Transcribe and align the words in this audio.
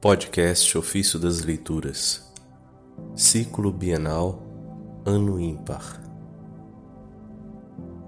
Podcast 0.00 0.78
Ofício 0.78 1.18
das 1.18 1.42
Leituras, 1.42 2.32
Ciclo 3.16 3.72
Bienal, 3.72 4.40
Ano 5.04 5.40
Ímpar. 5.40 6.00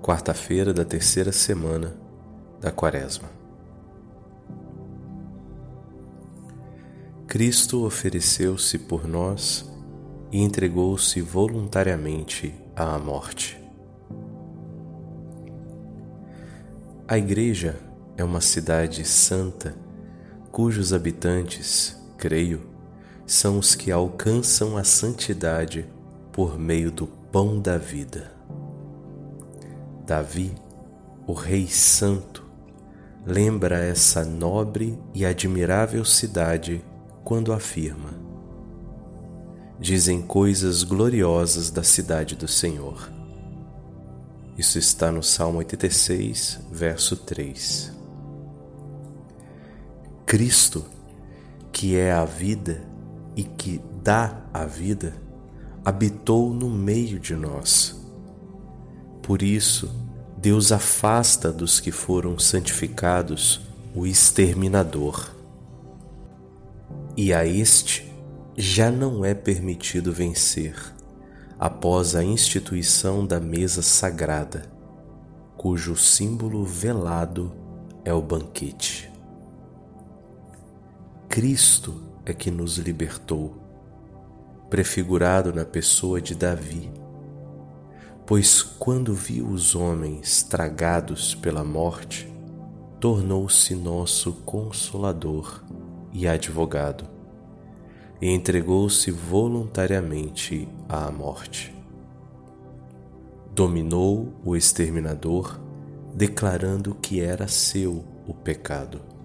Quarta-feira 0.00 0.72
da 0.72 0.84
terceira 0.84 1.32
semana 1.32 1.96
da 2.60 2.70
Quaresma. 2.70 3.28
Cristo 7.26 7.84
ofereceu-se 7.84 8.78
por 8.78 9.08
nós 9.08 9.68
e 10.30 10.40
entregou-se 10.40 11.20
voluntariamente 11.20 12.54
à 12.76 12.96
morte. 13.00 13.60
A 17.08 17.18
Igreja 17.18 17.80
é 18.16 18.22
uma 18.22 18.40
cidade 18.40 19.04
santa 19.04 19.89
cujos 20.50 20.92
habitantes, 20.92 21.96
creio, 22.18 22.60
são 23.26 23.58
os 23.58 23.74
que 23.74 23.92
alcançam 23.92 24.76
a 24.76 24.84
santidade 24.84 25.88
por 26.32 26.58
meio 26.58 26.90
do 26.90 27.06
pão 27.06 27.60
da 27.60 27.78
vida. 27.78 28.32
Davi, 30.04 30.52
o 31.26 31.32
Rei 31.32 31.68
Santo, 31.68 32.44
lembra 33.24 33.78
essa 33.78 34.24
nobre 34.24 34.98
e 35.14 35.24
admirável 35.24 36.04
cidade 36.04 36.84
quando 37.22 37.52
afirma: 37.52 38.10
Dizem 39.78 40.20
coisas 40.20 40.82
gloriosas 40.82 41.70
da 41.70 41.84
cidade 41.84 42.34
do 42.34 42.48
Senhor. 42.48 43.10
Isso 44.58 44.78
está 44.78 45.12
no 45.12 45.22
Salmo 45.22 45.58
86, 45.58 46.60
verso 46.72 47.16
3. 47.16 47.99
Cristo, 50.30 50.84
que 51.72 51.96
é 51.96 52.12
a 52.12 52.24
vida 52.24 52.80
e 53.34 53.42
que 53.42 53.80
dá 54.00 54.44
a 54.54 54.64
vida, 54.64 55.12
habitou 55.84 56.54
no 56.54 56.70
meio 56.70 57.18
de 57.18 57.34
nós. 57.34 58.00
Por 59.24 59.42
isso, 59.42 59.92
Deus 60.38 60.70
afasta 60.70 61.52
dos 61.52 61.80
que 61.80 61.90
foram 61.90 62.38
santificados 62.38 63.60
o 63.92 64.06
exterminador. 64.06 65.34
E 67.16 67.34
a 67.34 67.44
este 67.44 68.08
já 68.56 68.88
não 68.88 69.24
é 69.24 69.34
permitido 69.34 70.12
vencer 70.12 70.76
após 71.58 72.14
a 72.14 72.22
instituição 72.22 73.26
da 73.26 73.40
mesa 73.40 73.82
sagrada, 73.82 74.70
cujo 75.56 75.96
símbolo 75.96 76.64
velado 76.64 77.52
é 78.04 78.14
o 78.14 78.22
banquete. 78.22 78.99
Cristo 81.30 81.94
é 82.26 82.34
que 82.34 82.50
nos 82.50 82.76
libertou, 82.76 83.54
prefigurado 84.68 85.52
na 85.52 85.64
pessoa 85.64 86.20
de 86.20 86.34
Davi. 86.34 86.90
Pois 88.26 88.64
quando 88.64 89.14
viu 89.14 89.46
os 89.46 89.76
homens 89.76 90.42
tragados 90.42 91.32
pela 91.36 91.62
morte, 91.62 92.28
tornou-se 92.98 93.76
nosso 93.76 94.32
consolador 94.44 95.62
e 96.12 96.26
advogado, 96.26 97.04
e 98.20 98.28
entregou-se 98.28 99.12
voluntariamente 99.12 100.68
à 100.88 101.12
morte. 101.12 101.72
Dominou 103.54 104.32
o 104.44 104.56
exterminador, 104.56 105.60
declarando 106.12 106.92
que 106.96 107.20
era 107.20 107.46
seu 107.46 108.04
o 108.26 108.34
pecado 108.34 109.19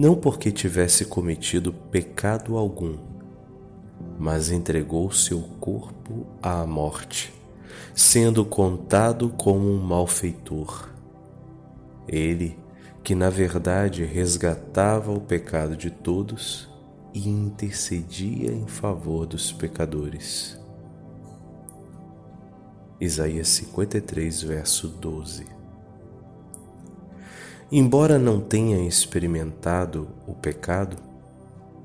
não 0.00 0.14
porque 0.14 0.50
tivesse 0.50 1.04
cometido 1.04 1.74
pecado 1.74 2.56
algum, 2.56 2.96
mas 4.18 4.50
entregou 4.50 5.12
seu 5.12 5.42
corpo 5.60 6.26
à 6.42 6.66
morte, 6.66 7.34
sendo 7.94 8.42
contado 8.42 9.28
como 9.28 9.70
um 9.70 9.76
malfeitor. 9.76 10.88
Ele, 12.08 12.58
que 13.04 13.14
na 13.14 13.28
verdade 13.28 14.02
resgatava 14.02 15.12
o 15.12 15.20
pecado 15.20 15.76
de 15.76 15.90
todos 15.90 16.66
e 17.12 17.28
intercedia 17.28 18.50
em 18.50 18.66
favor 18.66 19.26
dos 19.26 19.52
pecadores. 19.52 20.58
Isaías 22.98 23.48
53, 23.48 24.42
verso 24.44 24.88
12. 24.88 25.59
Embora 27.72 28.18
não 28.18 28.40
tenha 28.40 28.84
experimentado 28.84 30.08
o 30.26 30.34
pecado, 30.34 30.96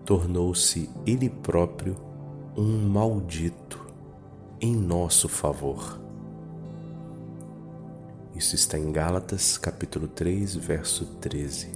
tornou-se 0.03 0.89
ele 1.05 1.29
próprio 1.29 1.95
um 2.57 2.89
maldito 2.89 3.85
em 4.59 4.75
nosso 4.75 5.29
favor. 5.29 6.01
Isso 8.35 8.55
está 8.55 8.79
em 8.79 8.91
Gálatas, 8.91 9.59
capítulo 9.59 10.07
3, 10.07 10.55
verso 10.55 11.05
13. 11.21 11.69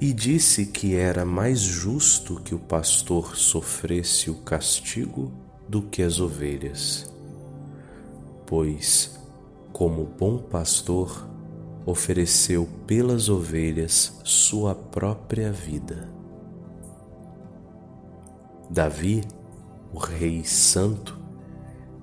E 0.00 0.12
disse 0.12 0.66
que 0.66 0.94
era 0.94 1.24
mais 1.24 1.58
justo 1.58 2.36
que 2.36 2.54
o 2.54 2.60
pastor 2.60 3.34
sofresse 3.36 4.30
o 4.30 4.36
castigo 4.36 5.32
do 5.68 5.82
que 5.82 6.00
as 6.00 6.20
ovelhas, 6.20 7.12
pois, 8.46 9.18
como 9.72 10.04
bom 10.04 10.38
pastor, 10.38 11.31
ofereceu 11.84 12.68
pelas 12.86 13.28
ovelhas 13.28 14.20
sua 14.24 14.74
própria 14.74 15.50
vida. 15.50 16.08
Davi, 18.70 19.22
o 19.92 19.98
Rei 19.98 20.44
Santo, 20.44 21.20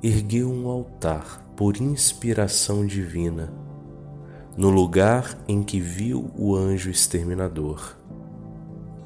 ergueu 0.03 0.51
um 0.51 0.67
altar 0.67 1.45
por 1.55 1.77
inspiração 1.77 2.85
divina 2.85 3.51
no 4.59 4.69
lugar 4.69 5.37
em 5.47 5.63
que 5.63 5.79
viu 5.79 6.31
o 6.37 6.53
anjo 6.53 6.89
exterminador, 6.89 7.95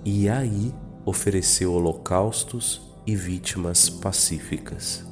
e 0.04 0.28
aí 0.28 0.74
ofereceu 1.06 1.74
holocaustos 1.74 2.82
e 3.06 3.16
vítimas 3.16 3.88
pacíficas. 3.88 5.06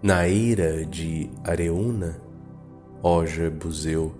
Na 0.00 0.28
eira 0.28 0.86
de 0.86 1.28
Areúna, 1.42 2.20
ó 3.06 3.26
Jebuseu, 3.26 4.14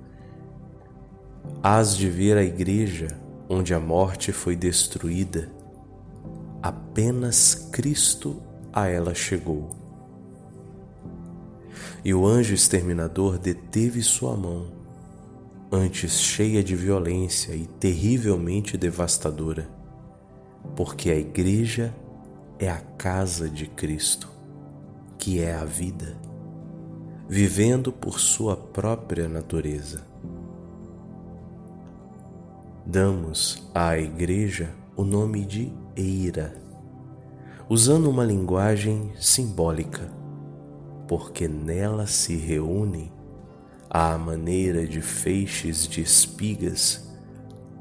hás 1.63 1.97
de 1.97 2.11
ver 2.11 2.37
a 2.37 2.45
igreja 2.45 3.19
onde 3.49 3.73
a 3.73 3.81
morte 3.81 4.31
foi 4.31 4.55
destruída, 4.55 5.51
apenas 6.63 7.55
Cristo 7.73 8.43
a 8.71 8.87
ela 8.87 9.15
chegou. 9.15 9.71
E 12.05 12.13
o 12.13 12.27
anjo 12.27 12.53
exterminador 12.53 13.39
deteve 13.39 14.03
sua 14.03 14.37
mão, 14.37 14.67
antes 15.73 16.21
cheia 16.21 16.63
de 16.63 16.77
violência 16.77 17.55
e 17.55 17.67
terrivelmente 17.67 18.77
devastadora, 18.77 19.67
porque 20.77 21.09
a 21.11 21.17
igreja 21.17 21.95
é 22.59 22.69
a 22.69 22.83
casa 22.99 23.49
de 23.49 23.67
Cristo, 23.67 24.29
que 25.17 25.41
é 25.41 25.55
a 25.55 25.65
vida 25.65 26.34
vivendo 27.29 27.91
por 27.91 28.21
sua 28.21 28.57
própria 28.57 29.29
natureza. 29.29 30.03
Damos 32.87 33.67
à 33.75 33.99
Igreja 33.99 34.75
o 34.95 35.05
nome 35.05 35.45
de 35.45 35.73
eira, 35.97 36.55
usando 37.69 38.11
uma 38.11 38.25
linguagem 38.25 39.11
simbólica, 39.19 40.13
porque 41.09 41.49
nela 41.49 42.07
se 42.07 42.37
reúnem, 42.37 43.11
à 43.89 44.19
maneira 44.19 44.87
de 44.87 45.01
feixes 45.01 45.89
de 45.89 46.03
espigas, 46.03 47.09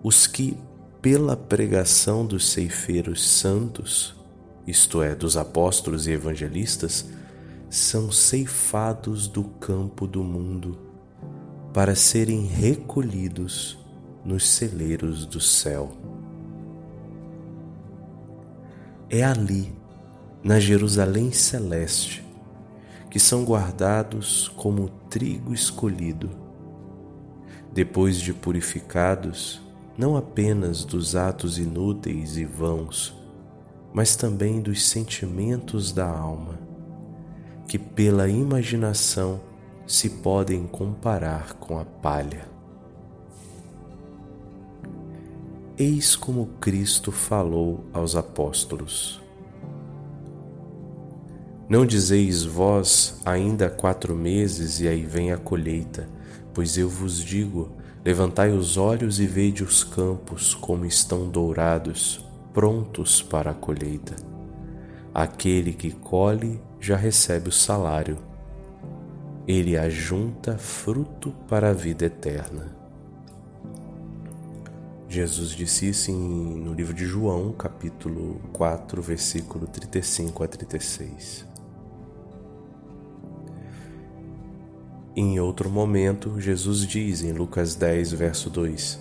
os 0.01 0.25
que, 0.28 0.57
pela 1.01 1.36
pregação 1.36 2.25
dos 2.25 2.50
ceifeiros 2.51 3.28
santos, 3.28 4.16
isto 4.66 5.01
é, 5.01 5.13
dos 5.13 5.36
apóstolos 5.36 6.07
e 6.07 6.12
evangelistas, 6.12 7.06
são 7.75 8.12
ceifados 8.12 9.28
do 9.28 9.44
campo 9.44 10.06
do 10.06 10.24
mundo 10.24 10.78
para 11.74 11.96
serem 11.96 12.46
recolhidos 12.46 13.80
nos 14.24 14.48
celeiros 14.48 15.25
do 15.25 15.40
céu. 15.40 15.92
É 19.10 19.24
ali, 19.24 19.74
na 20.44 20.60
Jerusalém 20.60 21.31
celeste, 21.31 22.24
que 23.10 23.20
são 23.20 23.44
guardados 23.44 24.50
como 24.50 24.90
trigo 25.10 25.52
escolhido, 25.52 26.30
depois 27.72 28.18
de 28.19 28.36
purificados 28.36 29.60
não 29.98 30.16
apenas 30.16 30.86
dos 30.86 31.16
atos 31.16 31.58
inúteis 31.58 32.38
e 32.38 32.46
vãos, 32.46 33.16
mas 33.92 34.16
também 34.16 34.62
dos 34.62 34.88
sentimentos 34.88 35.92
da 35.92 36.08
alma 36.08 36.62
que 37.68 37.77
pela 37.77 38.27
imaginação 38.27 39.39
se 39.86 40.10
podem 40.10 40.65
comparar 40.68 41.54
com 41.56 41.77
a 41.77 41.86
palha. 41.86 42.45
Eis 45.77 46.15
como 46.15 46.48
Cristo 46.60 47.12
falou 47.12 47.83
aos 47.92 48.15
apóstolos. 48.15 49.21
Não 51.68 51.86
dizeis 51.86 52.44
vós 52.44 53.19
ainda 53.25 53.69
quatro 53.69 54.16
meses 54.16 54.80
e 54.80 54.88
aí 54.88 55.04
vem 55.04 55.31
a 55.31 55.38
colheita, 55.38 56.07
pois 56.54 56.77
eu 56.77 56.88
vos 56.88 57.18
digo: 57.18 57.71
levantai 58.06 58.51
os 58.51 58.77
olhos 58.77 59.19
e 59.19 59.25
vede 59.25 59.63
os 59.63 59.83
campos 59.83 60.54
como 60.54 60.86
estão 60.86 61.27
dourados, 61.27 62.24
prontos 62.54 63.21
para 63.24 63.51
a 63.51 63.56
colheita. 63.56 64.16
Aquele 65.12 65.74
que 65.74 65.89
colhe 65.89 66.59
já 66.83 66.97
recebe 66.97 67.47
o 67.47 67.51
salário. 67.51 68.18
Ele 69.47 69.77
ajunta 69.77 70.57
fruto 70.57 71.31
para 71.47 71.69
a 71.69 71.74
vida 71.74 72.03
eterna. 72.03 72.75
Jesus 75.07 75.51
disse 75.51 75.88
isso 75.88 76.12
no 76.12 76.74
livro 76.74 76.94
de 76.94 77.06
João, 77.06 77.53
capítulo 77.53 78.41
4, 78.51 79.01
versículo 79.01 79.65
35 79.65 80.44
a 80.44 80.47
36. 80.47 81.45
Em 85.15 85.39
outro 85.39 85.69
momento, 85.69 86.38
Jesus 86.38 86.85
diz 86.85 87.24
em 87.24 87.31
Lucas 87.31 87.75
10, 87.75 88.12
verso 88.12 88.50
2: 88.50 89.00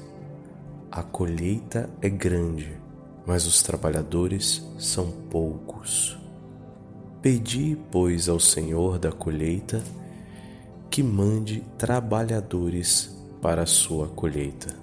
A 0.89 1.03
colheita 1.03 1.91
é 2.01 2.09
grande, 2.09 2.81
mas 3.27 3.45
os 3.45 3.61
trabalhadores 3.61 4.65
são 4.79 5.11
poucos. 5.11 6.22
Pedi, 7.23 7.79
pois, 7.93 8.29
ao 8.29 8.41
Senhor 8.41 8.99
da 8.99 9.13
colheita 9.13 9.81
que 10.91 11.05
mande 11.05 11.65
trabalhadores 11.79 13.17
para 13.41 13.63
a 13.63 13.67
sua 13.67 14.09
colheita. 14.09 14.75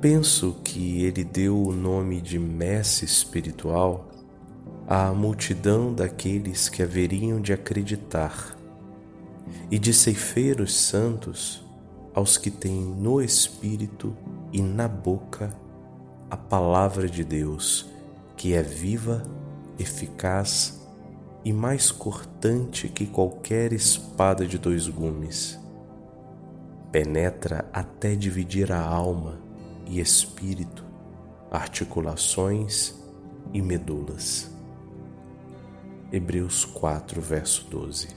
Penso 0.00 0.54
que 0.62 1.02
ele 1.02 1.24
deu 1.24 1.60
o 1.60 1.72
nome 1.72 2.20
de 2.20 2.38
messe 2.38 3.04
espiritual 3.04 4.08
à 4.86 5.12
multidão 5.12 5.92
daqueles 5.92 6.68
que 6.68 6.80
haveriam 6.80 7.40
de 7.40 7.52
acreditar, 7.52 8.56
e 9.68 9.80
de 9.80 9.92
ceifeiros 9.92 10.76
santos 10.76 11.64
aos 12.14 12.38
que 12.38 12.52
têm 12.52 12.84
no 12.84 13.20
espírito 13.20 14.16
e 14.52 14.62
na 14.62 14.86
boca 14.86 15.52
a 16.30 16.36
palavra 16.36 17.08
de 17.08 17.24
Deus, 17.24 17.95
que 18.36 18.54
é 18.54 18.62
viva, 18.62 19.22
eficaz 19.78 20.80
e 21.44 21.52
mais 21.52 21.90
cortante 21.90 22.88
que 22.88 23.06
qualquer 23.06 23.72
espada 23.72 24.46
de 24.46 24.58
dois 24.58 24.88
gumes. 24.88 25.58
Penetra 26.90 27.68
até 27.72 28.14
dividir 28.14 28.72
a 28.72 28.80
alma 28.80 29.38
e 29.86 30.00
espírito, 30.00 30.84
articulações 31.50 32.94
e 33.52 33.62
medulas. 33.62 34.50
Hebreus 36.12 36.64
4, 36.64 37.20
verso 37.20 37.66
12. 37.68 38.08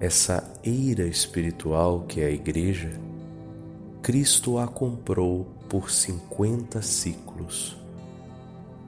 Essa 0.00 0.42
eira 0.64 1.06
espiritual 1.06 2.02
que 2.02 2.20
é 2.20 2.26
a 2.26 2.30
igreja, 2.30 2.90
Cristo 4.02 4.58
a 4.58 4.66
comprou 4.66 5.46
por 5.72 5.90
50 5.90 6.82
ciclos, 6.82 7.78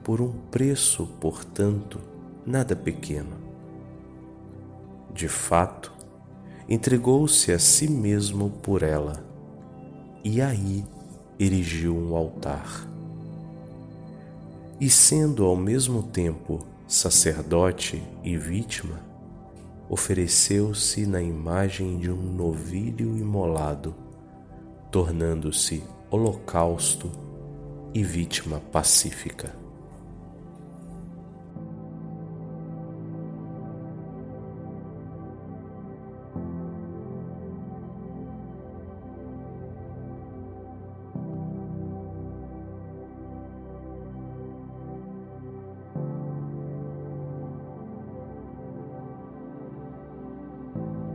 por 0.03 0.21
um 0.21 0.31
preço, 0.51 1.07
portanto, 1.19 1.99
nada 2.45 2.75
pequeno. 2.75 3.37
De 5.11 5.27
fato, 5.27 5.91
entregou-se 6.69 7.51
a 7.51 7.57
si 7.57 7.89
mesmo 7.89 8.51
por 8.61 8.83
ela 8.83 9.25
e 10.23 10.39
aí 10.43 10.85
erigiu 11.39 11.97
um 11.97 12.15
altar. 12.15 12.87
E 14.79 14.87
sendo 14.87 15.43
ao 15.43 15.55
mesmo 15.55 16.03
tempo 16.03 16.67
sacerdote 16.87 18.03
e 18.23 18.37
vítima, 18.37 18.99
ofereceu-se 19.89 21.07
na 21.07 21.19
imagem 21.19 21.97
de 21.97 22.11
um 22.11 22.31
novilho 22.31 23.17
imolado, 23.17 23.95
tornando-se 24.91 25.83
holocausto 26.15 27.11
e 27.93 28.01
vítima 28.01 28.59
pacífica. 28.71 29.64